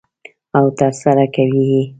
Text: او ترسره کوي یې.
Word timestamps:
او 0.57 0.65
ترسره 0.79 1.25
کوي 1.35 1.63
یې. 1.71 1.83